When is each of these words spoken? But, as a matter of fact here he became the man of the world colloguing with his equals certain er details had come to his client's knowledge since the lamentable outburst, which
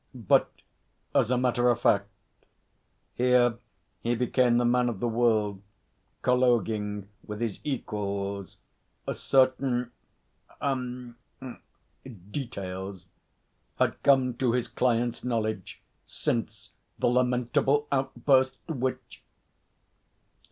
But, 0.15 0.51
as 1.13 1.29
a 1.29 1.37
matter 1.37 1.69
of 1.69 1.79
fact 1.79 2.09
here 3.13 3.59
he 4.01 4.15
became 4.15 4.57
the 4.57 4.65
man 4.65 4.89
of 4.89 4.99
the 4.99 5.07
world 5.07 5.61
colloguing 6.23 7.07
with 7.23 7.39
his 7.39 7.59
equals 7.63 8.57
certain 9.13 9.91
er 10.59 11.15
details 12.31 13.09
had 13.77 14.01
come 14.01 14.33
to 14.37 14.53
his 14.53 14.67
client's 14.67 15.23
knowledge 15.23 15.83
since 16.07 16.71
the 16.97 17.05
lamentable 17.05 17.87
outburst, 17.91 18.57
which 18.67 19.21